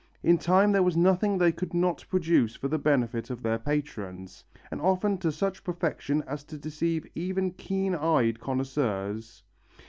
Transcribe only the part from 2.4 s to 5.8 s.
for the benefit of their patrons, and often to such